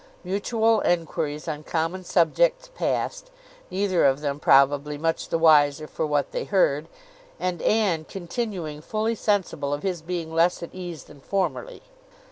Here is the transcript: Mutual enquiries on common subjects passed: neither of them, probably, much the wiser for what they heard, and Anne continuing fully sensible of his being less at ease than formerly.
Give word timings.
Mutual 0.23 0.79
enquiries 0.83 1.47
on 1.47 1.61
common 1.61 2.03
subjects 2.03 2.71
passed: 2.73 3.29
neither 3.69 4.03
of 4.03 4.21
them, 4.21 4.39
probably, 4.39 4.97
much 4.97 5.29
the 5.29 5.37
wiser 5.37 5.85
for 5.85 6.07
what 6.07 6.31
they 6.31 6.43
heard, 6.43 6.87
and 7.39 7.61
Anne 7.61 8.05
continuing 8.05 8.81
fully 8.81 9.13
sensible 9.13 9.71
of 9.71 9.83
his 9.83 10.01
being 10.01 10.33
less 10.33 10.63
at 10.63 10.73
ease 10.73 11.03
than 11.03 11.19
formerly. 11.21 11.83